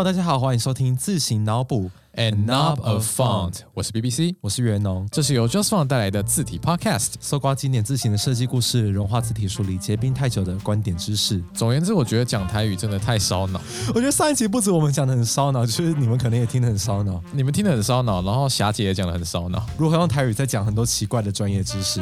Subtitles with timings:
[0.00, 5.06] Hello，大家好，欢迎收听自行脑补 And knob of font，我是 BBC，我是袁农。
[5.12, 11.44] 这是由 Just Font 带来的字体 Podcast，搜刮经典字形的设计故事，融化字体梳理结冰太久的观点知识。
[11.52, 13.60] 总而言之，我觉得讲台语真的太烧脑。
[13.88, 17.22] 我觉得上一集不止我们讲的很烧脑，就是你们可能也听得很烧脑。
[17.32, 19.66] 你们听得很烧脑，然后霞姐也讲的很烧脑。
[19.76, 22.00] 如何用台语在讲很多奇怪的专业知识？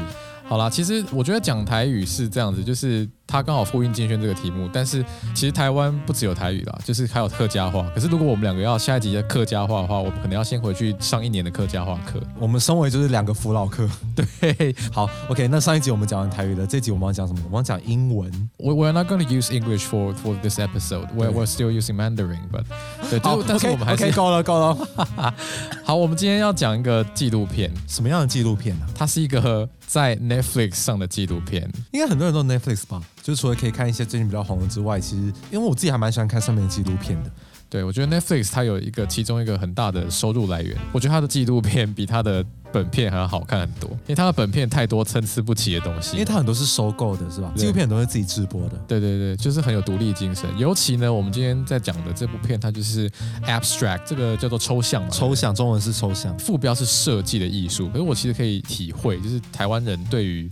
[0.48, 4.66] 好啦，其实我觉得讲台语是这样子，就是它刚好呼应金轩这个题目。
[4.72, 7.86] 但是其实台湾不只有台语啦，就是还有客家话。
[7.94, 12.18] 可是如果我们两个要下一集的客家话的话，我们可能要先回去上一年的客家话课。
[12.38, 15.46] 我们身为就是两个扶老客，对，好，OK。
[15.48, 17.40] 那上一集我们讲完台语了，这集我们要讲什么？
[17.44, 18.30] 我们要讲英文。
[18.56, 21.08] We we're not going to use English for for this episode.
[21.14, 22.64] We're we're still using Mandarin, but
[23.10, 24.88] 对，就，但是我们还是够了，够了。
[25.84, 25.94] 好。
[25.94, 28.86] 我们今天要讲一个纪录片，什么样的纪录片呢？
[28.94, 29.68] 它是一个。
[29.88, 33.02] 在 Netflix 上的纪录片，应该很多人都 Netflix 吧？
[33.22, 37.30] 就是除了可以看一些最近比较红的之外，其实因为我自己还蛮喜欢看上面的纪录片的。
[37.70, 47.52] 对，我觉得 Netflix 它有一个其中一个很大的收入来源，我觉得它的纪录片比它的本片还要好看很多，因为它的本片太多参差不齐的东西，因为它很多是收购的，是吧？
[47.54, 48.76] 纪录片很多是自己制播的。
[48.88, 50.48] 对对对，就是很有独立精神。
[50.56, 53.10] 尤其呢，我们今天在讲的这部片，它就是
[53.44, 57.86] abstract，这个叫做抽象嘛，抽象，中文是抽象，副标是设计的艺术。
[57.88, 60.50] 可是我其实可以体会，就是台湾人对于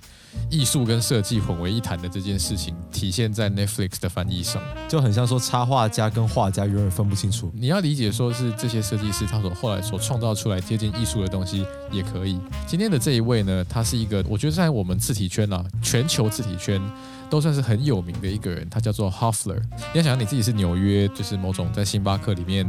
[0.50, 7.50] 艺术跟设计混为一谈的这件事情，体现在 Netflix 的翻译上，就很像说插画家跟画家永远分不清楚。
[7.54, 12.38] 你要理解说是这些设计师他所后来所创造出来接近艺术的东西也可以。
[12.66, 16.80] 今天的这一位呢，他是一个我觉得在我们字体圈啊，全球字体圈
[17.28, 19.60] 都算是很有名的一个人，他叫做 Hoffler。
[19.92, 22.66] 你要想你自己是纽约，就是某种在星巴克里面。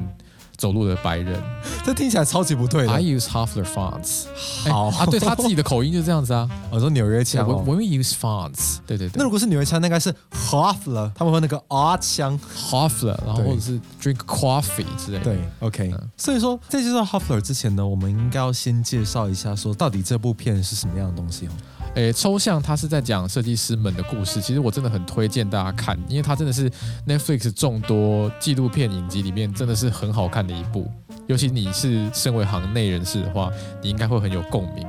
[0.57, 1.41] 走路的白人，
[1.85, 2.91] 这听起来超级不对的。
[2.91, 4.25] I use Hoffler fonts。
[4.67, 6.49] 好啊，对他自己的口音就是这样子啊。
[6.71, 7.47] 我 说纽约腔。
[7.47, 9.11] When we use fonts，对对对。
[9.15, 15.23] 那如果是纽约腔，那应该是 Hoffler，他们会那个 R 腔 Hoffler，然后或者是 drink coffee 之类的。
[15.23, 15.93] 对，OK。
[16.17, 21.51] 所以说在介绍 Hoffler 之前呢，我们应该要先介绍一下，说到底这部片是什么样的东西哦。
[21.95, 24.39] 诶，抽象，它是在讲设计师们的故事。
[24.39, 26.69] 其实我真的很推荐大家看，因为它真的是
[27.07, 30.91] Netflix 众多纪录片影集里面真的是很好看的一部。
[31.25, 34.85] 尤其你是身为行内人士的话，你应该会很有共鸣。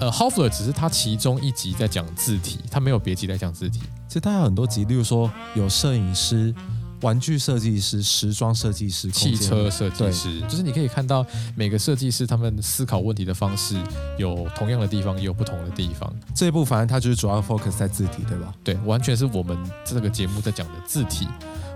[0.00, 3.80] 呃，Hoffler 只是他其中一集在讲字体，他没有别集在讲字体。
[4.08, 6.52] 其实他有很多集，例如说有摄影师。
[7.02, 11.24] 玩具设计师、时装设计师、汽车设计师，就是你可以看到
[11.56, 13.76] 每个设计师他们思考问题的方式
[14.18, 16.12] 有同样的地方，也有不同的地方。
[16.34, 18.54] 这一部反正它就是主要 focus 在字体，对吧？
[18.62, 21.26] 对，完全是我们这个节目在讲的字体。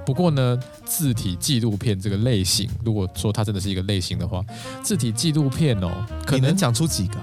[0.04, 4.44] 不过呢，字体纪录片这个类型，如果说它真的是一个类型的话，
[4.82, 7.16] 字体纪录片哦，可能讲出几个？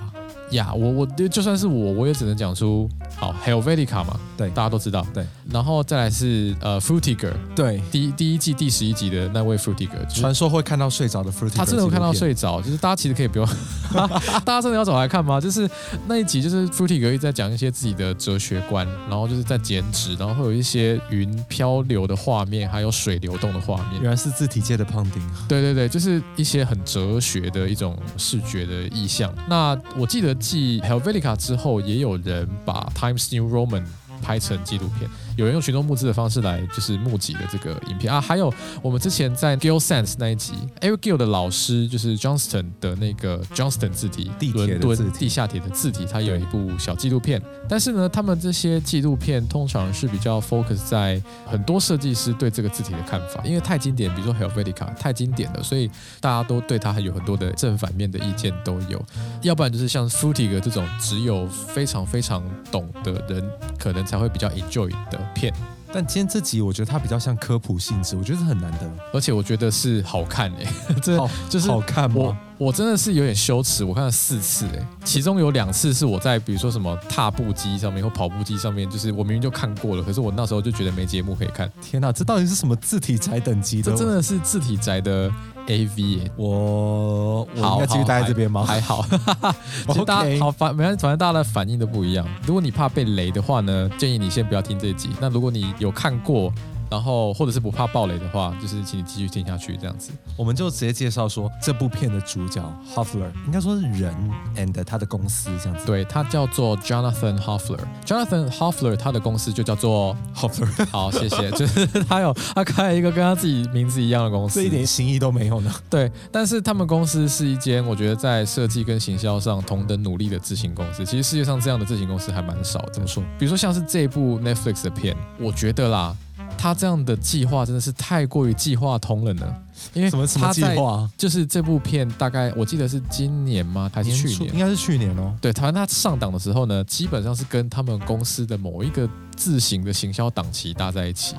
[0.51, 2.89] 呀，我我就算是我，我也只能讲出
[3.21, 13.47] 好 Helvetica 嘛，对，大家都知道，对，然后再来是呃 Frutiger，对，第一第一季第十一集的那位 Frutiger，传说会看到睡着的 Frutiger，他真的会看到睡着，就是大家其实可以不用，
[14.43, 15.39] 大家真的要找来看吗？
[15.39, 15.69] 就是
[16.07, 29.31] 那一集就是 Frutiger 一直在讲一些自己的哲学观，然后就是在剪纸，然后会有一些云漂流的画面，还有水流动的画面，原来是字体界的胖丁，对对对，就是一些很哲学的一种视觉的意象。
[29.47, 30.31] 那我记得。
[30.41, 33.83] 继 Helvetica 之后，也有人把 Times New Roman
[34.21, 35.09] 拍成纪录片。
[35.35, 47.41] 有人用群众募资的方式来，就是募集的这个影片啊，还有我们之前在 Gill Sense 那一集，Eric Gill 的老师就是 Johnston 的那个 Johnston 字体，伦敦地下铁的字体，他有一部小纪录片。
[47.69, 55.89] 但是呢，他们这些纪录片通常是比较 focus 在很多设计师对这个字体的看法，因为太经典，比如说 Helvetica 太经典了，所以
[56.19, 59.03] 大家都对它还有很多的正反面的意见都有。
[59.41, 63.49] 要不然就是像 Frutiger 这种只有非常非常懂的人，
[63.79, 65.20] 可能才会比较 enjoy 的。
[65.33, 65.53] 片，
[65.93, 70.67] 但今天这集我觉得它比较像科普性质，我觉得是很难得，而且我觉得是好看诶，
[71.01, 71.17] 这
[71.49, 72.37] 就是好看吗？
[72.57, 81.67] 我真的是有点羞耻，我看了四次诶，其中有两次是我在比如说什么踏步机上面或跑步机上面，就是我明明就看过了，可是我那时候就觉得没节目可以看。
[81.81, 83.91] 天哪，这到底是什么字体宅等级的？
[83.91, 85.31] 这真的是字体宅的。
[85.67, 88.63] A V，我我应该继续待在这边吗？
[88.65, 89.05] 还好，
[89.89, 92.27] 其实大家好反，没关系，反正大家的反应都不一样。
[92.45, 95.09] 如果你怕被雷的话呢，建议你先不要听这集。
[95.19, 96.51] 那如果你有看过。
[96.91, 100.11] 然后，或者是不怕暴雷的话，就是请你继续听下去这样子。
[100.35, 102.61] 我们就直接介绍说，这部片的主角
[102.93, 104.13] Hoffler 应该说是人
[104.57, 105.85] ，and 他的公司这样子。
[105.85, 107.79] 对他叫做 Jonathan Hoffler。
[108.05, 110.67] Jonathan Hoffler 他的公司就叫做 Hoffler。
[110.91, 111.49] 好，谢谢。
[111.51, 115.73] 就是他有他开了一个跟他自己名字一样的公司，这一点新意都没有呢。
[115.89, 121.05] 对，但是他们公司是一间我觉得在设计跟行销上同等努力的自行公司。
[121.05, 122.83] 其实世界上这样的自行公司还蛮少。
[122.91, 123.23] 怎么说？
[123.39, 126.13] 比如说像是这部 Netflix 的片，我觉得啦。
[126.57, 129.55] 他这样的计划真的是太过于计划通了呢。
[129.93, 131.09] 因为什么什么计划？
[131.17, 133.89] 就是这部片大概我记得是今年吗？
[133.93, 134.37] 还是去年？
[134.37, 135.35] 初应该是去年哦。
[135.41, 141.35] 对，台湾他上档的时候呢，基本上是跟他们公司的某一个自行的行销档期搭在一起。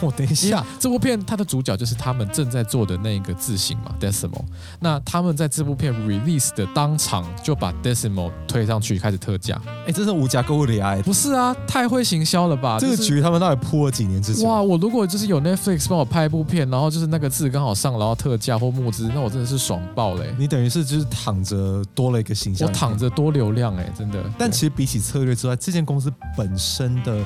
[0.00, 4.44] 我 等一下，这部片它的主角就是他们正在做的那个字型嘛，Decimal。
[4.80, 9.60] 那他们在这部片 release 的当场就把 Decimal 推上去开始特价。
[9.86, 11.00] 哎，这是无价购物的爱！
[11.02, 12.78] 不是啊，太会行销了吧？
[12.80, 14.48] 这个局他们到底铺了几年之前？
[14.48, 14.60] 哇！
[14.60, 22.96] 我如果就是有 Netflix 帮我拍一部片，然后就是那个字刚好上，然后特价或募资，那我真的是爽爆嘞、你等于是就是躺着多了一个形象，我躺。
[22.96, 24.24] 着多流量哎、真的。
[24.38, 27.22] 但其实比起策略之外，这间公司本身的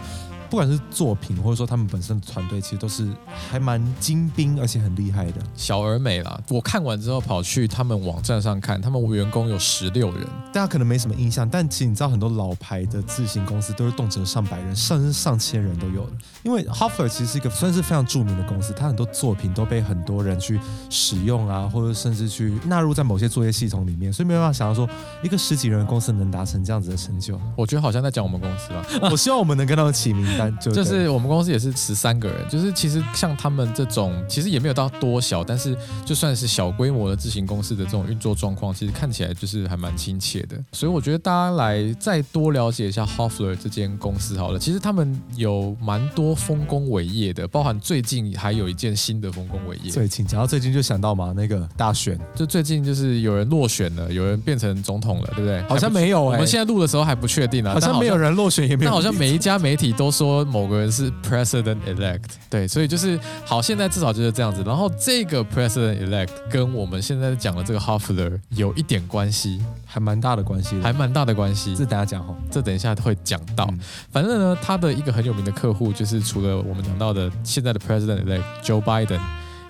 [0.50, 3.08] 不管是作品，或者说他们本身的团队，其实都是
[3.48, 5.34] 还蛮精兵，而且很厉害的。
[5.54, 16.12] 小而美啦，我看完之后跑去他们网站上看，他们员工有十六人，大家可能没什么印象，但其实你知道很多老牌的自行公司都是动辄上百人，甚至上千人都有的。
[16.42, 20.58] 因为 Hoffler 其实是一个算是非常著名的公司，它很多作品都被很多人去
[20.88, 24.88] 使用啊，或者甚至去纳入在某些作业系统里面，所以没办法想到说
[25.22, 27.40] 一个十几人的公司能达成这样子的成就。
[27.54, 29.08] 我觉得好像在讲我们公司啦。
[29.10, 40.56] 我希望我们能跟他们起名单，就就是我们公司也是十三个人，就是其实像他们这种，其实也没有到多小，但是就算是小规模的自行公司的这种运作状况，其实看起来就是还蛮亲切的。
[40.72, 44.58] 所以我觉得大家来再多了解一下 Hoffler 这间公司好了。
[44.58, 55.62] 其实他们有蛮多丰功伟业的，包含最近还有一件新的丰功伟业，最近讲到最近就想到嘛，那个大选就最近就是有人落选了，有人变成总统了，对不对？
[55.68, 64.62] 好像没有哎、我们现在录的时候还不确定啊，好像没有人落选，也没有但好像每一家媒体都说某个人是 president elect，对，所以就是好，现在至少就是这样子。
[64.64, 71.84] 然后这个 president elect 跟我们现在讲的这个 Hoffler 有一点关系，还蛮大的关系的，还蛮大的关系这。
[71.84, 72.34] 等一下讲哈。
[72.50, 73.66] 这等一下会讲到。
[73.70, 73.80] 嗯
[74.12, 79.20] 反正呢，他的一个很有名的客户就是除了我们讲到的现在的 president elect Joe Biden，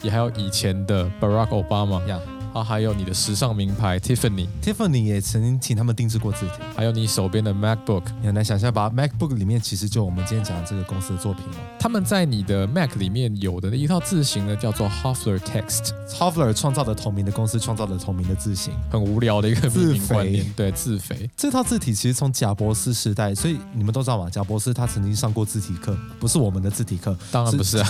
[0.03, 2.19] 也还有以前的 Barack Obama，呀
[2.53, 11.57] 啊，还有你的时尚名牌 Tiffany，Tiffany 也曾经请他们定制过字体，还有你手边的 MacBook，你很难想象吧？MacBook 里面其实就我们今天讲的这个公司的作品哦。
[11.79, 15.91] 他们在你的 Mac 里面有的一套字型呢，叫做 Hoffler Text。
[16.19, 21.31] Hoffler 创造的同名的公司创造的同名的字型，很无聊的一个命名自肥观念，对，自肥。
[21.37, 27.89] 这套字体其实从贾伯斯时代，所以你们都知道嘛，贾伯斯他曾经上过字体课，不是我们的字体课，当然不是啊，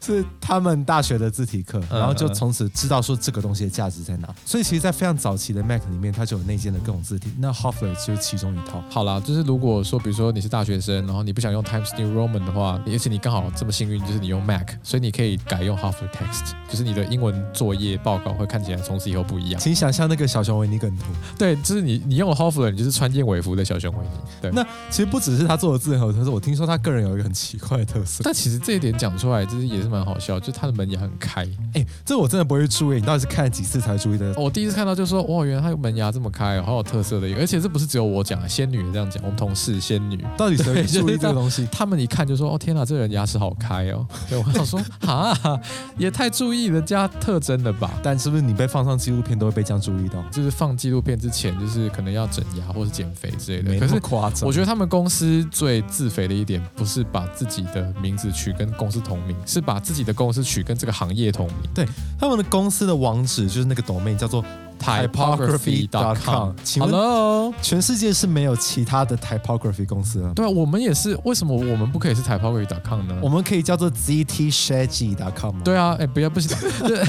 [0.00, 4.34] 是 他们大学的字体课，嗯然后就从此知道说这个东西的价值在哪。
[4.44, 8.82] 所以其实，在非常早期的 Mac 里面，它就有内建的各种字体，那 Hoffler 就是其中一套。
[8.90, 19.60] 好啦，就是如果说，比如说你是大学生，然后你不想用 Times New Roman 的话，而且你刚好这么幸运，就是你用 Mac，所以你可以改用 Hoffler Text，就是你的英文作业报告会看起来从此以后不一样。
[19.60, 21.04] 请想象那个小熊维尼梗图，
[21.38, 24.10] 对，就是你你用了 Hoffler，你就是穿燕尾服的小熊维尼。
[24.40, 28.22] 对，那其实不只是他做的字很有特色，我听说他个人有一个很奇怪的特色。
[28.24, 31.46] 但其实这一点讲出来，就是也是蛮好笑，就他的门也很开。
[31.74, 34.34] 哎，这我真的不会注意，你到底是看了几次才注意的？
[34.36, 40.22] 我第一次看到就说，哇，原来他门牙这么开哦，好有特色的一个，而且这不是只有我讲，仙女也这样讲，我们同事仙女。
[40.36, 41.66] 到底谁注意这个东西？
[41.70, 45.60] 他们一看就说：“哦天哪，这个人牙齿好开哦！”对我想说：“哈，
[45.96, 47.92] 也太注意人家特征了吧？
[48.02, 50.20] 但是不是你被放上纪录片都会被这样注意到？
[50.30, 53.70] 就是放纪录片之前，就是可能要整牙或是减肥之类的。
[53.70, 54.46] 没那么可是夸张。
[54.46, 61.56] 我觉得他们公司最自肥的一点，不是把自己的名字取跟公司同名，是把自己的公司取跟这个行业同名。
[61.74, 61.86] 对
[62.18, 64.44] 他们的公司的网址就是那个 domain 叫做
[64.78, 66.52] typography.com。
[66.62, 70.32] 请问 Hello，全世界是没有其他的 typography 公司了。
[70.34, 71.18] 对啊，我们也是。
[71.24, 73.16] 为什么我们不可以是 typography.com 呢？
[73.22, 75.60] 我们可以叫做 ztshaggy.com 吗？
[75.64, 77.02] 对啊，哎，不要不行，对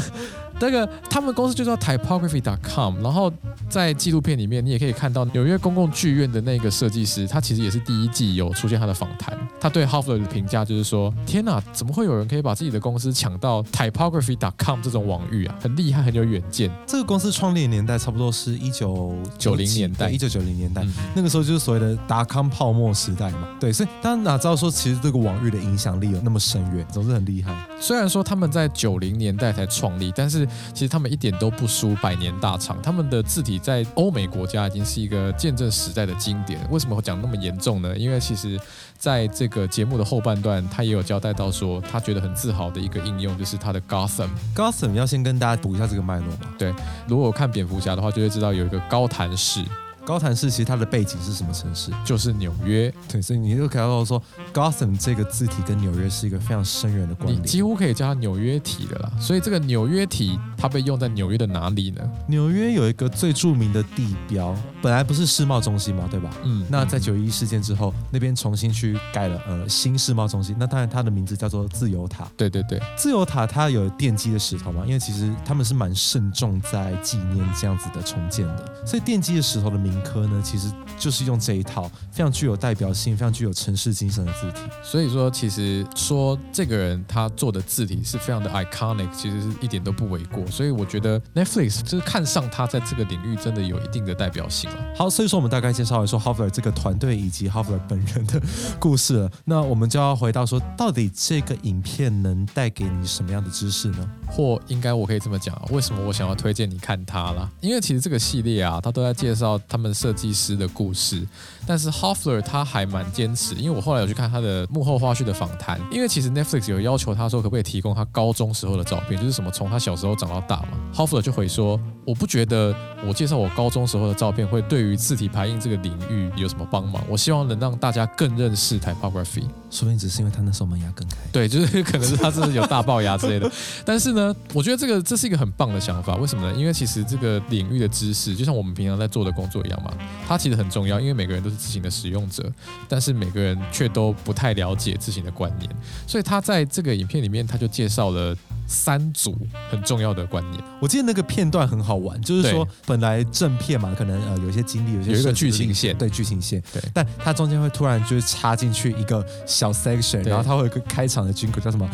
[0.60, 3.32] 那个他们公司就叫 typography.com，然后
[3.70, 15.56] 在纪录片里面，你也可以看到纽约公共剧院的那个设计师，他其实也是第一季有出现他的访谈，他对 Hoffler 的评价就是说：天哪，怎么会有人可以把自己的公司抢到 typography.com 这种网域啊？
[15.62, 16.72] 很厉害，很有远见。
[16.86, 20.82] 这个公司创立的年代差不多是一九九零年代一九九零年代。
[20.84, 27.54] 嗯，那个时候就是所谓的达康泡沫时代嘛，对，所以大家哪知道说其实这个网域的影响力有那么深远，总是很厉害。
[27.80, 32.78] 虽然说他们在九零年代才创立，但是其实他们一点都不输百年大厂。
[32.82, 36.60] 他们的字体在欧美国家已经是一个见证时代的经典。
[36.70, 37.96] 为什么会讲那么严重呢？
[37.98, 38.60] 因为其实
[38.98, 44.30] 在这个节目的后半段，他也有交代到说，他觉得很自豪的一个应用就是他的 Gotham。
[44.56, 46.54] Gotham 要先跟大家补一下这个脉络嘛。
[46.58, 46.74] 对
[47.08, 49.64] 如果看蝙蝠侠的话，就会知道有一个高谭市，
[50.08, 51.92] 高谭市其实它的背景是什么城市？
[52.06, 52.90] 就是纽约。
[53.10, 54.24] 对，所以你就可以看到说
[54.54, 57.42] ，Gotham 这个字体跟纽约是一个非常深远的关联。
[57.42, 59.12] 你几乎可以叫它纽约体的啦。
[59.20, 62.02] 所以这个纽约体它被用在纽约的哪里呢？
[62.30, 66.30] 纽约有一个最著名的地标，本来不是世贸中心嘛，对吧？
[66.46, 72.26] 嗯，那在九一事件之后，那边重新去盖了呃新世贸中心，那当然它的名字叫做自由塔。
[72.38, 84.62] 对对对，自由塔它有奠基的石头嘛，因为其实他们是蛮慎重在纪念这样子的重建的，所以奠基的石头的铭刻呢，其实就是用这一套非常具有代表性、非常具有城市精神的字体。
[84.84, 90.46] 所以说其实说这个人他做的字体是非常的 iconic，其实是一点都不为过。
[90.48, 94.78] 所以我觉得 Netflix 就是看上他在这个领域真的有一定的代表性了。
[94.96, 98.42] 好，所以说我们大概介绍了说 Hoffler 这个团队以及 Hoffler 本人的
[98.80, 99.32] 故事了。
[99.46, 104.10] 那我们就要回到说，到底这个影片能带给你什么样的知识呢？
[104.28, 107.50] 或应该我可以这么讲啊，为什么我想要推荐你看它啦？
[107.62, 111.26] 因为其实这个系列啊，它都在介绍他们设计师的故事。
[111.66, 120.70] 但是 Hoffler 他还蛮坚持，因为我后来有去看他的幕后花絮的访谈，因为其实 Netflix 有要求他说可不可以提供他高中时候的照片，就是什么从他小时候长到大嘛。
[120.96, 122.74] Hoffler 就回说，我不觉得
[123.06, 127.04] 我介绍我高中时候的照片会对于字体排印这个领域有什么帮忙。
[127.10, 129.44] 我希望能让大家更认识 typography。
[129.70, 131.18] 说不定只是因为他那时候门牙更开。
[131.34, 133.52] 对，就是可能是他真的有大龅牙之类的。
[133.84, 136.16] 但是呢，我觉得这个这是一个很棒的想法。
[136.16, 136.58] 为什么呢？
[136.58, 139.94] 因为其实这个领域的知识，就像我们平常在做的工作一样嘛，
[140.28, 141.00] 它其实很重要。
[141.00, 142.52] 因为每个人都是自行的使用者，
[142.88, 145.70] 但是每个人却都不太了解自行的观念。
[146.06, 148.36] 所以他在这个影片里面，他就介绍了
[148.68, 149.38] 三组
[149.70, 150.64] 很重要的观念。
[150.80, 161.90] 我记得那个片段很好玩，就是说本来正片嘛，可能呃有一些经历，有些有一个剧情线对剧情线，对但它中间会突然就是插进去一个小 section，然后它会有一个开场的军歌叫什么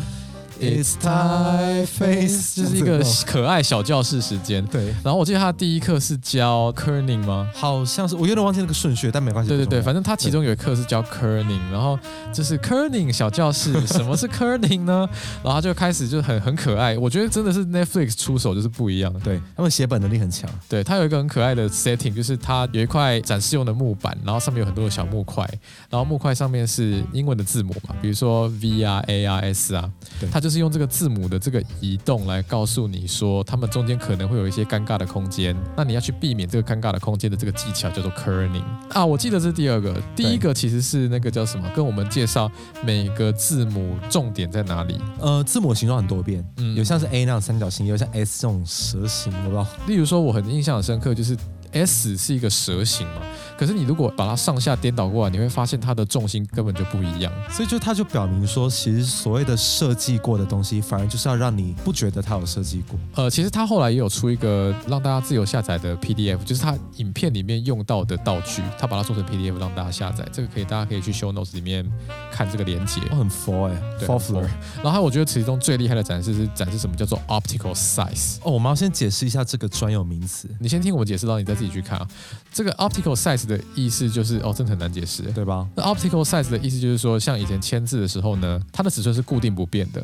[0.60, 4.64] It's time face，就是一个可爱小教室时间。
[4.66, 7.50] 对，然后我记得他第一课是教 kerning 吗？
[7.54, 9.48] 好像是我有点忘记那个顺序，但没关系。
[9.48, 11.98] 对对对，反正他其中有一课是教 kerning，然后
[12.32, 15.08] 就是 kerning 小教室，什么是 kerning 呢？
[15.42, 19.12] 然后他就开始就很很可爱，我觉得真的是 Netflix 出手就是不一样。
[19.20, 25.44] 对他们写本能力很强，对，他有一个很可爱的 setting，就是他有一块展示用的木板，然后上面有很多的小木块，
[25.90, 39.02] 然后木块上面是英文的字母嘛，比如说 V 啊、A 啊、S 啊对，它就是用这个字母的这个移动来告诉你说，他们中间可能会有一些尴尬的空间，那你要去避免这个尴尬的空间的这个技巧叫做 kerning 啊。
[39.02, 42.52] 我记得是第二个，第一个其实是那个叫什么，跟我们介绍
[42.84, 45.00] 每个字母重点在哪里。
[45.18, 49.66] 呃，字母形状很多变，嗯有像是 A 那样三角形，有像 S 这种蛇形，我不知道。
[49.86, 51.34] 例如说，我很印象很深刻，就是
[51.74, 53.22] S 是一个蛇形嘛，
[53.58, 57.32] 可是你如果把它上下颠倒过来，你会发现它的重心根本就不一样。
[57.50, 62.98] 所以就它就表明说，其实所谓的设计过的东西，反而就是要让你不觉得它有设计过。
[63.14, 70.26] 呃，其实它后来也有出一个让大家自由下载的 PDF，就是它影片里面用到的道具，它把它做成 PDF 让大家下载。
[70.32, 71.84] 这个可以，大家可以去 Show Notes 里面
[72.30, 73.00] 看这个连接。
[73.10, 74.50] 哦，很佛哎、对 f o 很 r f l o
[74.82, 78.36] 然后我觉得其中最厉害的展示是展示什么叫做 optical size。
[78.42, 82.08] 哦，我们要先解释一下这个专有名词，你先听我们解释，到你再自己去看啊。
[82.52, 85.22] 这个 optical size 的意思就是，哦，真的很难解释。
[85.34, 85.66] 对吧？
[85.74, 90.02] 那 optical size 的意思就是说，像以前签字的时候呢，它的尺寸是固定不变的。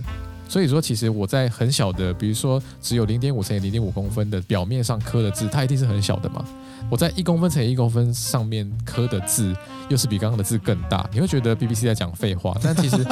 [0.49, 6.45] 所以说，其实我在很小的，比如说只有零点五乘以零点五公分的表面上刻的字，它一定是很小的嘛。
[6.90, 9.55] 我在一公分乘以一公分上面刻的字，
[9.88, 12.57] 又是比刚刚的字更大，你会觉得 BBC 在讲废话。
[12.64, 13.07] 但其实，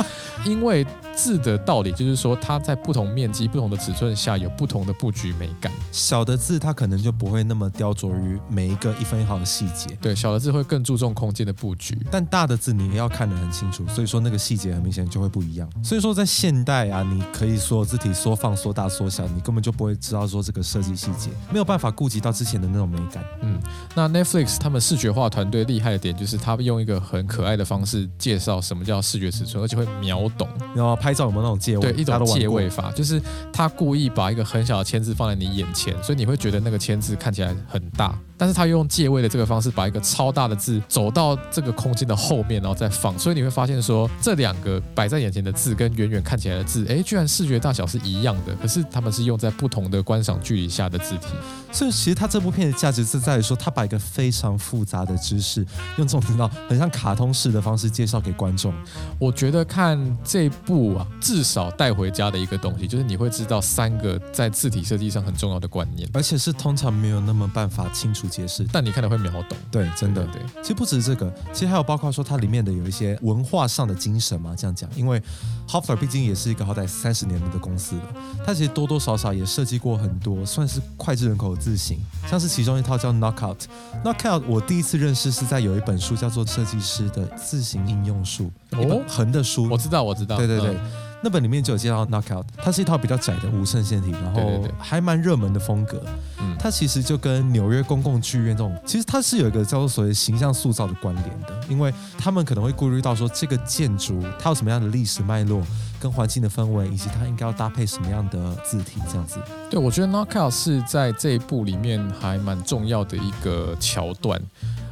[0.44, 0.84] 因为
[1.18, 5.72] 字的道理就是说，它在不同面积、不同的尺寸下有不同的布局美感。
[5.90, 11.98] 小的字它可能就不会那么雕琢于每一个一分一毫的细节，对，小的字会更注重空间的布局。
[12.08, 15.68] 但大的字你要看得很清楚，所以说那个细节很明显就会不一样。
[15.82, 23.24] 所以说在现代啊，你可以说字体缩放、缩大、缩小，你根本就不会知道说这个设计细节，没有办法顾及到之前的那种美感。
[23.42, 23.60] 嗯，
[23.96, 30.46] 那 Netflix 他们视觉化团队厉害的点就是，他们用一个很可爱的方式介绍什么叫视觉尺寸，而且会秒懂。
[30.76, 31.92] 然后拍照有没有那种借位？
[31.92, 32.68] 对，一种借位。
[32.68, 51.26] 法，就是他故意把一个很小的签字放在你眼前，所以你会觉得那个签字看起来很大，但是他用借位的这个方式，把一个超大的字走到这个空间的后面，然后再放，所以你会发现说，这两个摆在眼前的字跟远远看起来的字，哎，居然视觉大小是一样的，可是他们是用在不同的观赏距离下的字体。
[51.72, 55.66] 所以其实他这部片的价值是在于说，他把一个非常复杂的知识，
[55.96, 58.72] 用这种听到很像卡通式的方式介绍给观众。
[59.18, 68.66] 我觉得看这部啊，至少带回家的一个东西，就是你会知道三个在字体设计上很重要的观念，而且是通常没有那么办法清楚解释。
[68.72, 69.56] 但你看了会秒懂。
[69.70, 70.24] 对，真的。
[70.26, 75.20] 对，对其实不止这个，其实还有包括说它里面的有一些文化上的精神嘛，这样讲，因为
[75.66, 78.02] Hoffler 毕竟也是一个好歹三十年的公司了，
[78.44, 83.56] 它其实多多少少也设计过很多算是脍炙人口的字型，像是其中一套叫 Knockout。
[84.04, 88.50] Knockout 我第一次认识是在有一本书叫做《设计师的字形应用术》，
[88.82, 89.78] 一本哦横的书我。
[89.78, 90.36] 知道，我知道。
[90.36, 96.00] 对对对嗯那本里面就有介绍 Knockout，它是一套比较窄的无衬线体，然后还蛮热门的风格。
[96.40, 105.62] 嗯，它其实就跟纽约公共剧院这种，其实它是有一个叫做所谓形象塑造的关联的，因为他们可能会顾虑到说这个建筑它有什么样的历史脉络、
[105.98, 109.40] 跟环境的氛围，以及它应该要搭配什么样的字体这样子。
[109.68, 114.40] 对，我觉得 Knockout 是在这一部里面还蛮重要的一个桥段。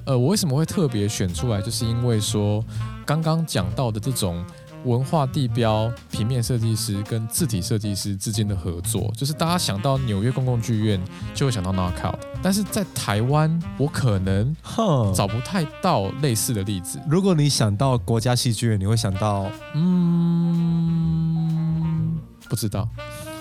[0.04, 2.64] 呃，我为什么会特别选出来，就是因为说
[3.04, 4.44] 刚刚讲到的这种
[4.84, 11.00] 文化地标、平面设计师跟字体设计师之间的合作，就是大家想到纽约公共剧院
[11.34, 17.00] 就会想到 Knockout，但是在台湾我可能哼，找不太到类似的例子。
[17.08, 21.16] 如果你想到国家戏剧院，你会想到嗯，
[22.48, 22.88] 不知道，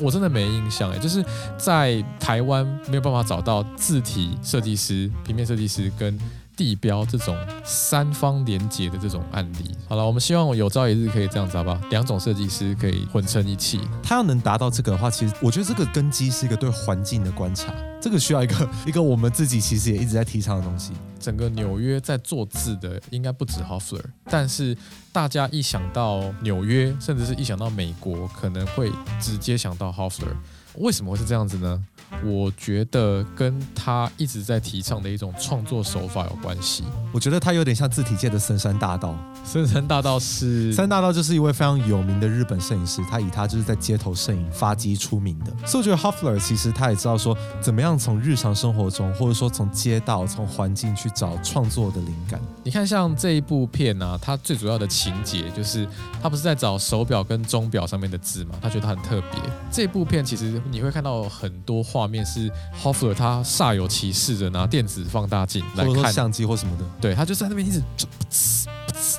[0.02, 1.24] 我真的没印象哎，就是
[1.58, 6.18] 在台湾没有办法找到字体设计师、平面设计师跟
[6.56, 9.76] 地标这种三方连接的这种案例。
[9.88, 11.80] 好了，我们希望有朝一日可以这样子，好不好？
[11.90, 13.80] 两种设计师可以混成一气。
[14.02, 20.92] 他要能达到这个的话，其实我觉得这个根基是一个对环境的观察，这个需要一个 一个我们自己其实也一直在提倡的东西。
[21.20, 24.78] 整个纽约在做字的应该不止 Hoffler，但是
[25.12, 30.36] 大家一想到纽约，甚至是一想到美国，可能会直接想到 Hoffler。
[30.78, 31.84] 为什么会是这样子呢？
[32.24, 36.84] 我觉得跟他一直在提倡的一种创作手法有关系。
[37.12, 39.18] 我觉得他有点像字体界的深山大道。
[39.46, 45.46] 深山大道是森山大道就是一位非常有名的日本摄影师，他以他就是在街头摄影发迹出名的。
[45.66, 52.42] 所以我觉得 Hoffler 其实他也知道说，怎么样从日常生活中，或者说从街道、从环境去找创作的灵感。
[52.64, 55.88] 你看，像这一部片啊，它最主要的情节就是
[56.22, 59.40] 他不是在找手表跟钟表上面的字嘛，他觉得它很特别。
[59.72, 67.82] 这部片其实你会看到很多画面是 Hoffler 他煞有其事的拿电子放大镜来看，相机或什么的，对他就在那边一直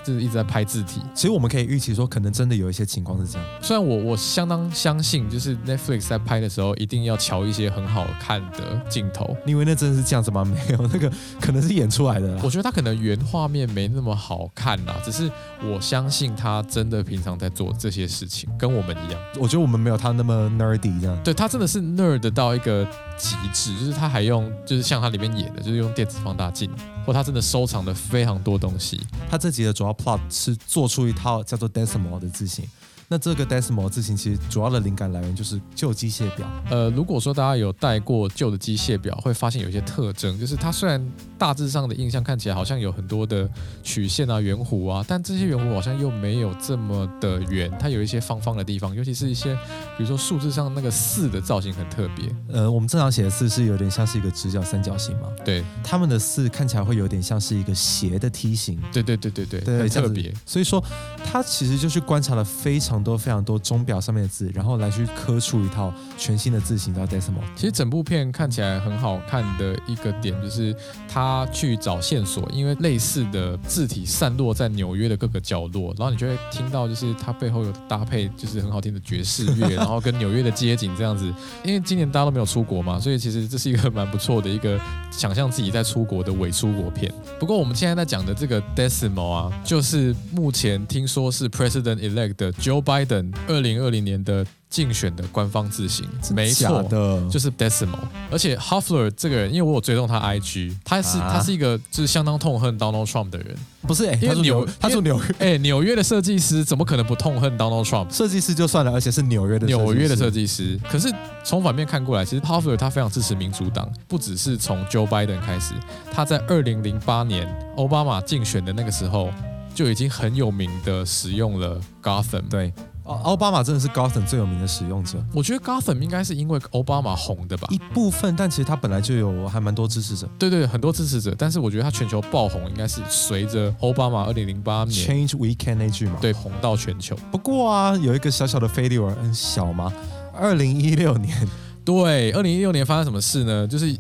[0.05, 1.01] 就是一直在拍字体。
[1.15, 3.47] 其实我们可以预期说，可能真的有一些情况是这样。
[3.63, 9.37] 虽然我我相当相信，就是 Netflix 在拍的时候一定要瞧一些很好看的镜头。
[9.45, 10.45] 你以为那真的是这样子吗？
[10.47, 11.11] 没有，那个
[11.41, 12.41] 可能是演出来的啦。
[12.45, 15.31] 我觉得他可能原画面没那么好看啦，只是
[15.63, 19.21] 我相信他真的平常在做这些事情，跟我们一样。
[19.39, 21.17] 我觉得我们没有他那么 nerdy 这样。
[21.25, 26.71] 对他真的是 nerd 到一个极致，就是他还用，就是像他里面演的，就是用电子放大镜，
[27.05, 29.01] 或他真的收藏了非常多东西。
[29.31, 32.65] 他这集的主要 plot 是做出一套叫做 decimal 的字型。
[33.09, 36.47] 那这个 decimal 字形其实主要的灵感来源就是旧机械表。
[36.71, 41.05] 呃，如果说大家有带过旧的机械表，会发现有一些特征，就是它虽然
[41.39, 43.49] 大致上的印象看起来好像有很多的
[43.83, 49.55] 曲线啊、圆弧啊，但这些圆弧好像又没有这么的圆，它有一些方方的地方，尤其是一些
[49.97, 52.29] 比如说数字上那个四的造型很特别。
[52.49, 58.81] 呃，我们正常写的四是有点像是一个直角三角形嘛，对，他们的四看起来会有点像是一个斜的梯形。
[58.93, 60.33] 对对对对对，对，很特别。
[60.45, 60.83] 所以说，
[61.25, 67.43] 它其实就是观察了非常很多非常多钟表上面的字，然后来去刻出一套全新的字形叫 decimal。
[67.55, 70.75] 其实整部片看起来很好看的一个点，就是
[71.09, 81.33] 他去找线索，因为类似的字体散落在纽约的各个角落，然后你就会听到，就是它背后有搭配，就是很好听的爵士乐，然后跟纽约的街景这样子。
[81.63, 84.81] 因为今年大家都没有出国嘛，所以其实这是一个蛮不错的一个
[85.11, 87.13] 想象自己在出国的伪出国片。
[87.39, 96.83] 不过我们现在在讲的这个 Decimal 啊，就是目前听说是 President Elect 的 Joe Biden 二零二零年的竞选的官方字型，没错。
[96.85, 97.99] 的，就是 Decimal，
[98.31, 103.57] 而且 Hoffler 这个人，因为我有追踪他 IG，他是、啊他是一个就是相当痛恨 Donald Trump 的人。
[103.83, 108.13] 不是因为纽纽，他住纽约哎，纽约的设计师怎么可能不痛恨 Donald Trump？
[108.13, 111.13] 设计师就算了，而且是纽约的纽约的设计计师，可是
[111.45, 115.73] 从反面看过来，其实 Hoffler 他非常支持民主党，不只是从 Joe Biden 开始，
[116.13, 119.31] 他在二零零八年奥巴马竞选的那个时候
[119.77, 122.49] 就已经很有名的使用了 Gotham。
[122.49, 122.73] 对，
[123.05, 127.69] 奥奥巴马真的是 Gotham 最有名的使用者，我觉得 Gotham 应该是因为奥巴马红的吧？
[127.71, 130.27] 一部分，但其实他本来就有还蛮多支持者。
[130.39, 137.15] 对对，很多支持者，但是我觉得他全球爆红应该是随着奥巴马二零零八年 Change Weekend 那句嘛，对红到全球。
[137.31, 139.93] 不过啊，有一个小小的 failure，很小吗？
[140.33, 141.37] 二零一六年，
[141.85, 143.69] 对，二零一六年发生什么事呢？
[143.69, 143.97] 就是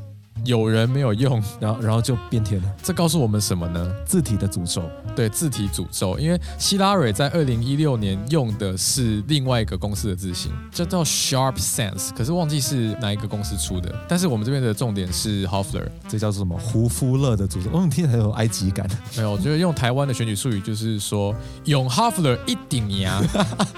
[0.47, 3.93] 有人没有用，然后然后就变天了，这告诉我们什么呢？
[4.07, 4.83] 字体的诅咒。
[5.15, 13.95] 对，字体诅咒，因为希拉蕊在二零一六年用的是另外一个公司的字型，叫做 Sharp Sense，可是忘记是哪一个公司出的。
[14.07, 16.59] 但是我们这边的重点是 Hoffler，这叫做什么？
[16.59, 17.71] 胡夫勒的诅咒。
[17.73, 18.87] 嗯，听起来很有埃及感。
[19.17, 23.21] 没有，我觉得用台湾的选举术语就是说用 Hoffler 一顶牙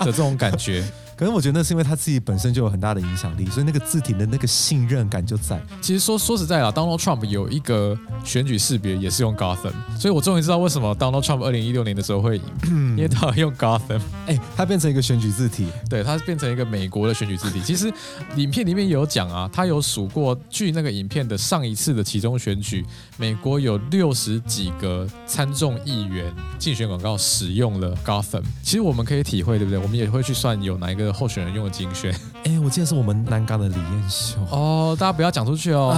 [0.01, 0.85] 的这种感觉。
[1.19, 5.61] 可是我觉得那是因为他自己本身就有很大的影响力，所以那个字体的那个信任感就在。
[5.81, 12.45] 其实说说实在啦，Donald Trump 有一个选举识别也是用 Gotham，所以我终于知道为什么 Donald Trump 二零一六年的时候会赢，
[12.97, 17.61] 因为他用 Gotham，哎，它变成一个选举字体，对，它变成一个美国的选举字体。
[17.63, 17.93] 其实
[18.37, 22.87] 影片里面有讲啊，他有数过，据那个影片的上一次的其中选举，
[23.21, 28.45] 美国有六十几个参众议员竞选广告使用了 Gotham。
[28.63, 29.79] 其实我们可以体会，对不对？
[29.81, 32.15] 我们也会去算有哪一个候选人用了精选。
[32.47, 35.97] 哎，我记得是我们南港的李彦秀哦，大家不要讲出去哦。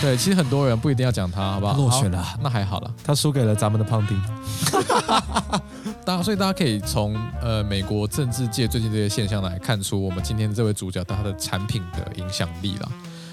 [0.00, 1.76] 对，其实很多人不一定要讲他，好不好？
[1.76, 4.22] 落选了，那还好了，他输给了咱们的胖丁。
[6.06, 12.88] 大家，所以大家可以从呃美国政治界最近这些现象来看出，我们今天这位主角他的产品的影响力了。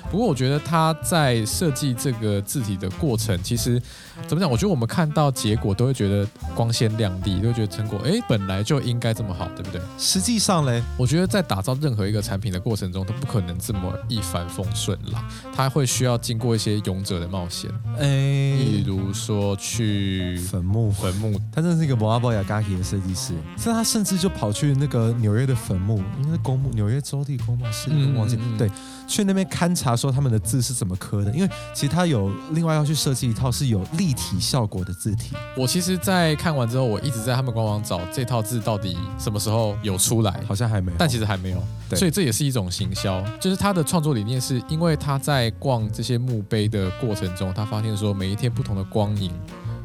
[0.09, 3.81] 不过我觉得他在设计这个字体的过程，其实
[4.25, 4.49] 怎么讲？
[4.49, 6.25] 我觉得我们看到结果都会觉得
[6.55, 9.81] 光鲜亮丽，都会觉得成果哎本来就应该这么好，对不对？
[9.97, 17.69] 实际上嘞，我觉得在打造任何一个产品的过程中，都不可能这么一帆风顺啦，它会需要经过一些勇者的冒险。
[17.97, 28.69] 哎，例如说去坟墓，坟墓，他真的是一个摩阿波亚嘎奇的设计师，所以他甚至就跑去那个纽约的坟墓，应该是公墓，纽约州立公墓是忘记对，
[29.07, 29.97] 去那边勘察。
[29.97, 31.31] 说他们的字是怎么刻的？
[31.31, 35.35] 因为其实他有另外要去设计一套是有立体效果的字体。
[35.55, 41.63] 我其实，在看完之后，我一直在他们官网找这套字到底什么时候有出来，好像还没，但其实还没有。
[41.95, 49.31] 所以这也是一种行销，就是他的创作理念是因为他在逛这些墓碑的过程中，他发现说每一天不同的光影。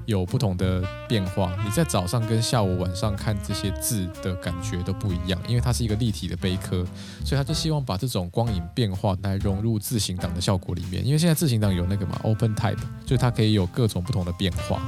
[0.07, 6.85] 有不同的变化，你在早上跟下午、晚上看这些字的感觉都不一样，因为它是一个立体的碑刻，
[7.25, 11.05] 所以他就希望把这种光影变化来融入字形档的效果里面。
[11.05, 14.81] 因为现在字形档有那个嘛，Open Type，就是它可以有各种不同的变化。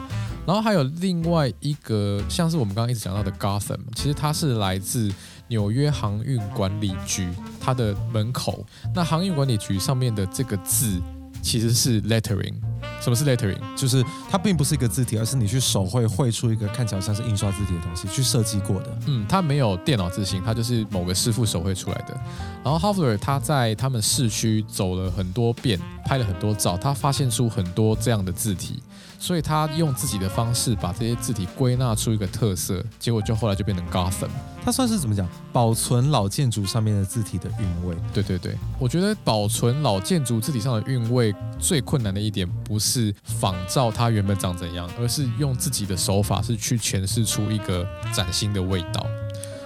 [0.47, 5.11] 然后还有另外一个，像是我们刚刚一直讲到的 Gotham，其实它是来自
[5.49, 7.27] 纽约航运管理局
[7.59, 8.67] 它的门口。
[8.95, 11.01] 那航运管理局上面的这个字
[11.41, 12.57] 其实是 Lettering。
[13.05, 13.59] 什么是 lettering？
[13.77, 18.99] 就是它并不是一个字体，而是你去手绘绘出一个看起来像是印刷字体的东西，去设计过的。
[19.07, 22.19] 嗯，它没有电脑字型，它就是某个师傅手绘出来的。
[22.65, 28.83] 然后 h o f f e r 他在他们市区走了很多遍，拍了很多照，他发现出很多这样的字体。
[29.19, 34.29] 所以他用自己的方式把这些字体归纳出一个特色，结果就后来就变成 Gotham。
[34.65, 35.29] 它算是怎么讲？
[35.53, 37.97] 保存老建筑上面的字体的韵味。
[38.13, 49.07] 对对对，我觉得保存老建筑字体上的韵味最困难的一点，不是仿照它原本长怎样，而是用自己的手法是去诠释出一个崭新的味道。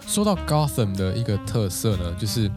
[0.07, 2.51] 说到 Gotham 的一个特色呢，就是。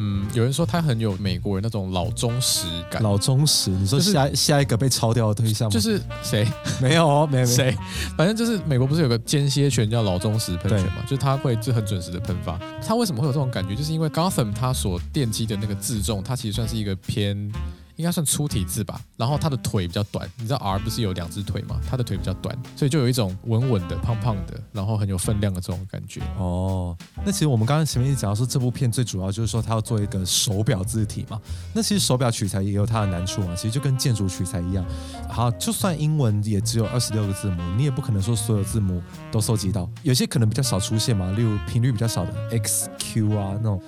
[0.00, 3.02] 嗯，有人说他很有美国人那种老忠实感。
[3.02, 5.72] 老忠实，你说下下一个被抄掉的对象吗？
[5.72, 6.46] 就是谁？
[6.80, 7.76] 没有哦，没有谁。
[8.16, 11.02] 反正就是美国不是有个间歇泉叫老忠实喷泉嘛？
[11.02, 12.56] 就是他会就很准时的喷发。
[12.86, 13.74] 他为什么会有这种感觉？
[13.74, 17.50] 就是因为 Gotham 它所奠基的那个自重，它其实算是一个偏。
[17.98, 21.80] 应该算粗体字吧，然后他的腿比较短，你知道 R 不是有两只腿吗？
[21.90, 26.20] 他的腿比较短，所以就有一种稳稳的、胖胖的，然后很有分量的这种感觉。
[26.38, 31.40] 哦，那其实我们刚刚前面一讲到说，这部片最主要就是说他要做一个手表字体嘛。
[31.74, 34.84] 那其实手表取材也有它的难处嘛，其实就跟建筑取材一样。
[35.28, 43.82] 好，就算英文也只有二十六个字母，你也不可能说所有字母都收集到，有些可能比较少出现嘛，例如频率比较少的 X、Q 啊那种。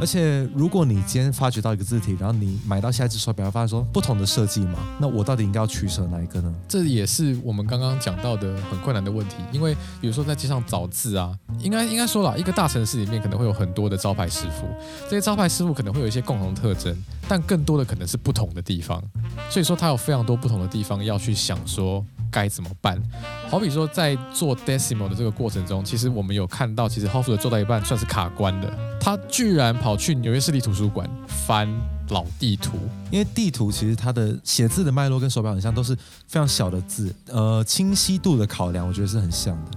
[0.00, 3.50] 而且如果你今天发掘到一个字体，然后你买到下一只手表。
[3.56, 6.54] 发现说不同的设计嘛，那我到底应该要取舍哪一个呢？
[6.68, 9.36] 这也是我们刚刚讲到的很困难的问题。
[9.50, 14.66] 因为比如说在街上找字啊，应该应该说了一个大城市里面可能会有很多的招牌师傅，
[15.04, 16.94] 这些招牌师傅可能会有一些共同特征，
[17.26, 19.02] 但更多的可能是不同的地方。
[19.48, 23.02] 所以说他有非常多不同的地方要去想说该怎么办。
[23.48, 31.66] 好比说在做 decimal 的这个过程中，其实我们有看到，其实 h o f f 做到一半算是卡关的，他居然跑去纽约市立图书馆翻。
[32.10, 32.78] 老地图，
[33.10, 35.94] 因为地图其实它的写字的脉络跟手表很像，都是
[36.26, 39.70] 非常小的字，呃，清晰度的考量，我觉得是很像的，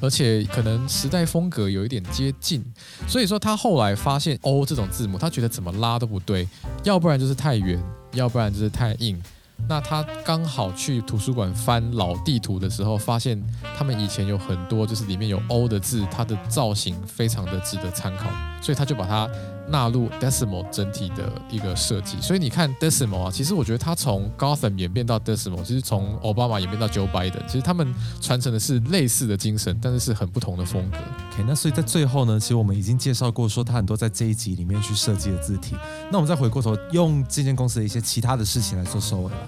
[0.00, 2.64] 而且可能时代风格有一点接近，
[3.06, 6.48] 所以说他后来发现 O 这种字母，他觉得怎么拉都不对，
[6.82, 9.20] 要不然就是太圆，要不然就是太硬。
[9.68, 13.42] 那他刚好去图书馆翻老地图的时候，发现
[13.76, 18.30] 他们以前有很多就是里面有 O 的字，它的造型非常的值得参考，
[18.62, 19.28] 所以他就把它。
[19.68, 30.98] 纳入 decimal 整体的一个设计，所以你看 decimal 啊，其实我觉得它从 Gotham 演变到 decimal，其实从奥巴马演变到 Joe Biden，其实他们传承的是类似的精神，但是是很不同的风格。
[31.32, 35.74] OK，那所以在最后呢，其实我们已经介绍过，说他很多在这一集里面去设计的字体。
[36.10, 39.38] 那我们再回过头，用这间公司的一些其他的事情来做收尾吧。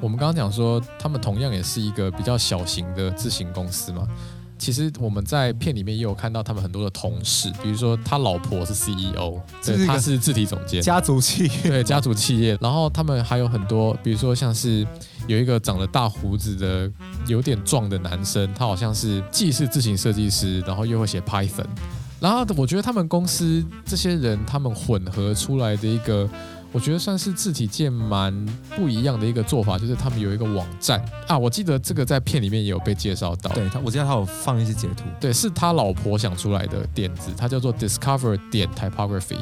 [0.00, 4.06] 我们刚刚讲说，他们同样也是一个比较小型的字型公司嘛。
[4.58, 14.86] 其实我们在片里面也有看到他们很多的同事，比如说他老婆是 CEO，对，他是字体总监，家族企业，对家族企业，然后他们还有很多，比如说像是
[15.26, 16.90] 有一个长了大胡子的
[17.26, 21.66] 有点壮的男生，他好像是既是字型设计师，然后又会写 Python，
[22.20, 26.28] 然后我觉得他们公司这些人他们混合出来的一个。
[26.72, 28.34] 我觉得算是字体界蛮
[28.76, 33.50] 不一样的一个做法，就是他们有一个网站啊，我记得这个在片里面也有被介绍到。
[33.52, 35.04] 对他，我记得他有放一些截图。
[35.18, 39.38] 对，是他老婆想出来的点子，它叫做 Discover 点 Typography。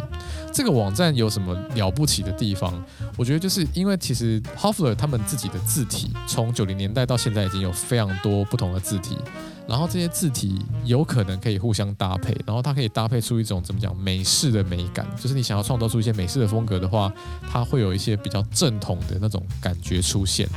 [0.54, 2.80] 这个网站有什么了不起的地方？
[3.16, 9.18] 我觉得就是因为其实 Hoffler 他们自己的字体，从九零年代到现在已经有非常多不同的字体。
[9.66, 17.12] 然后这些字体有可能可以互相搭配，然后它可以搭配出一种怎么讲美式的美感，就是你想要创造出一些美式的风格的话，
[17.50, 20.48] 它会有一些比较正统的那种感觉出现。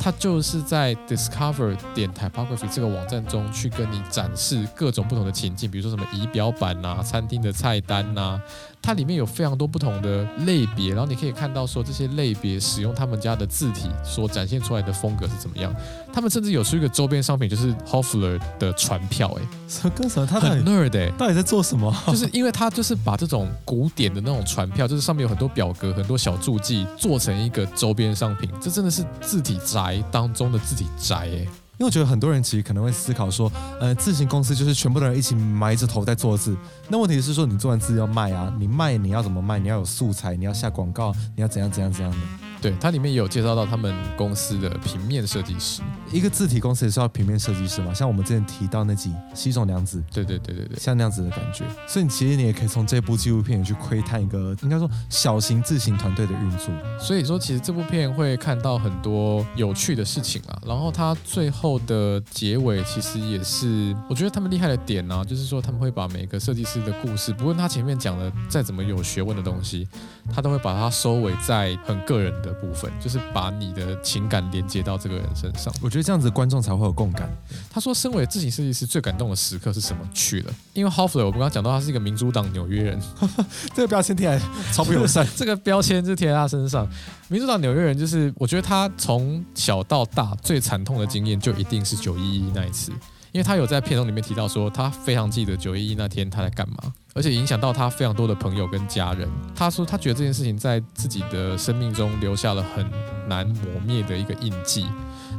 [0.00, 8.40] 它就是在 Discover 点 Typography 这个网站中去跟你展示各种不同的情境，比如说什么仪表板呐、餐厅的菜单呐。
[8.80, 15.74] 它里面有非常多不同的类别，然后你可以看到说这些类别使用他们家的字体所展现出来的风格是怎么样。
[16.12, 20.26] 他们甚至有出一个周边商品，就是 Hoffler 的船票，哎，什么跟什么？
[20.26, 21.94] 他很 nerd 哎，到底在做什么？
[22.06, 28.50] 就是因为他就是把这种古典的那种船票，就是上面有很多表格、很多小注记，做成一个周边商品。
[28.60, 31.46] 这真的是字体宅当中的字体宅哎。
[31.78, 36.56] 因为我觉得很多人其实可能会思考说，呃，自行公司就是全部的人一起埋着头在做字。
[36.88, 39.60] 那问题是说，你做完字要卖啊，你卖你要怎么卖？
[39.60, 42.47] 你要有素材，你要下广告，你要怎样怎样怎样的。
[42.60, 45.80] 对，它里面也有介绍到他们公司的平面设计师，
[46.12, 47.94] 一个字体公司也是要平面设计师嘛。
[47.94, 51.64] 像我们之前提到那集西种良子，对对对对对，像那样子的感觉。
[51.86, 56.74] 所以你其实你也可以从这部纪录片去窥探一个应该说小型自行团队的运作。
[56.98, 60.60] 所以说，其实这部片会看到很多有趣的事情啊。
[60.66, 69.86] 然后它最后的结尾其实也是，我觉得他们厉害的点呢，就是说他们会把每个设计师的故事，不论他前面讲的再怎么有学问的东西，
[70.34, 72.47] 他都会把它收尾在很个人的。
[72.48, 77.28] 的部分就是把你的情感连接到这个人身上，我觉得这样子观众才会有共感。
[77.70, 80.08] 他说，身为自行设计师最感动的时刻是什么？
[80.12, 83.00] 去了，因为 Hoffler 我们刚刚讲到他是一个民主党纽约人，
[83.74, 84.40] 这个标签贴来
[84.72, 85.26] 超不友善。
[85.36, 86.88] 这个标签就贴在他身上，
[87.28, 92.90] 民主党纽约人就是我觉得他从小到大最惨痛的经验就一定是九一一那一次。
[93.30, 96.76] 因为他有在片中里面提到说，他非常记得九一一那天他在干嘛，
[97.18, 99.28] 而且影响到他非常多的朋友跟家人。
[99.56, 102.88] 他说他觉得这件事情在自己的生命中留下了很
[103.28, 104.86] 难磨灭的一个印记。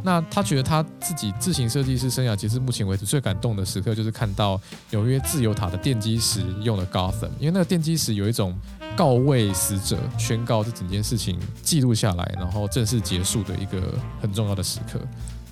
[0.04, 4.60] 那他觉得他自己自行设计师生涯，其实目前为止最感动的时刻，就是看到
[4.92, 8.58] 纽约自由塔的奠基石用了 Gotham，因为那个奠基石有一种
[8.96, 15.00] 告慰死者、宣告这整件事情记录下来，然后正式结束的一个很重要的时刻。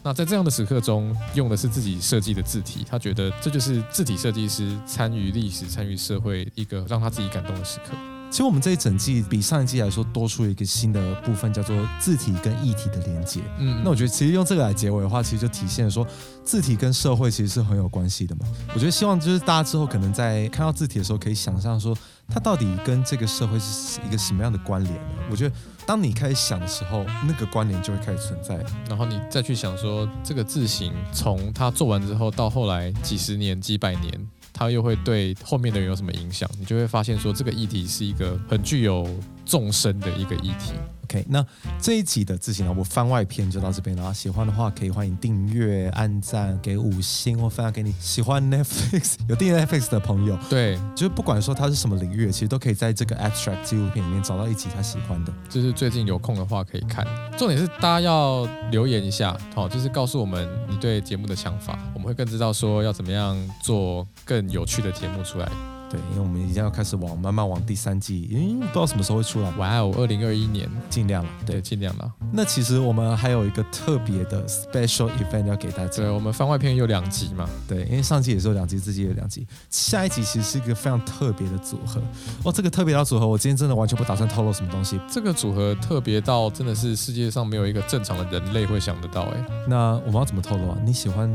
[0.08, 7.92] 那在这样的时刻中，用的是自己设计的字体，他觉得这就是字体设计师参与历史、参与社会一个让他自己感动的时刻。
[8.30, 13.42] 其实我们这一整季比上一季来说多出了一个新的部分，叫做字体跟议体的连接。
[13.60, 16.08] 嗯，那我觉得其实用这个来结尾的话，其实就体现了说
[16.42, 18.46] 字体跟社会其实是很有关系的嘛。
[18.74, 21.94] 我觉得希望就是大家之后可能在看到字体的时候，可以想象说
[22.30, 25.02] 它到底跟这个社会是一个什么样的关联呢？
[25.30, 25.56] 我觉得
[25.88, 28.58] 当你开始想的时候，那个关联就会开始存在。
[28.90, 34.28] 然后你再去想说这个字形从它做完之后到后来几十年、几百年。
[34.52, 36.50] 它又会对后面的人有什么影响？
[36.60, 39.08] 你就会发现说，这个议题是一个很具有
[39.46, 40.74] 纵深的一个议题。
[41.08, 41.46] OK，那
[41.82, 44.14] 这一集的自行脑部番外篇就到这边了。
[44.14, 50.38] 喜欢的话可以欢迎订阅、按赞、给五星或分享给你喜欢 Netflix 有订阅 Netflix 的朋友。
[50.50, 55.32] 对，就是不管说他是什么领域，其实都可以在这个 Abstract 纪录片里面找到一集他喜欢的。
[55.48, 57.08] 就是最近有空的话可以看。
[57.38, 65.77] 重点是大家要留言一下，好，就是告诉我们你对节目的想法，我们会更知道说要怎么样做更有趣的节目出来。
[65.90, 69.50] 对，因为我们已经要开始往慢慢往第三季，嗯，不知道什么时候会出来。
[69.58, 72.12] 哇哦，二零二一年，尽量了，对，尽量了。
[72.32, 76.04] 那其实我们还有一个特别的 special event 要给大家。
[76.04, 77.48] 对，我们番外篇有两集嘛？
[77.68, 79.48] 对，因为上集也是有两集，这集也有两集。
[79.70, 82.02] 下一集其实是一个非常特别的组合。
[82.44, 85.00] 哦，这个特别的组合，我今天真的完全不打算透露什么东西。
[85.10, 89.24] 这个组合特别到真的是世界上没有一个正常的人类会想得到。
[89.24, 90.78] 哎，那我们要怎么透露啊？
[90.86, 91.28] 你喜欢？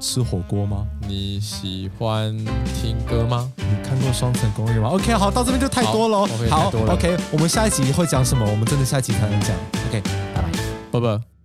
[0.00, 0.86] 吃火锅吗？
[1.08, 2.36] 你喜欢
[2.80, 3.50] 听歌吗？
[3.56, 6.26] 你看过《双层公寓》吗？OK，好，到这边就太多了。
[6.50, 8.44] 好，OK，我们下一集会讲什么？
[8.48, 9.56] 我们真的下一集才能讲。
[9.88, 10.02] OK，
[10.34, 10.50] 拜拜，
[10.92, 11.35] 拜拜。